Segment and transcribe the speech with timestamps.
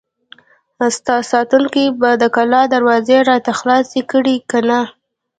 [1.31, 4.81] ساتونکي به د کلا دروازه راته خلاصه کړي که نه!